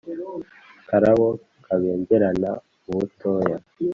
Karabo 0.89 1.27
kabengerana 1.65 2.49
ubutoya 2.89 3.57